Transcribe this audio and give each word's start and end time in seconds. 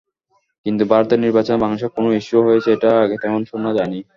কিন্তু 0.65 0.83
ভারতের 0.85 1.19
নির্বাচনে 1.19 1.57
বাংলাদেশ 1.63 1.89
কোনো 1.97 2.09
ইস্যু 2.19 2.37
হয়েছে, 2.47 2.69
এটা 2.75 2.89
আগে 3.03 3.15
তেমন 3.23 3.41
শোনা 3.51 3.71
যায়নি। 3.77 3.99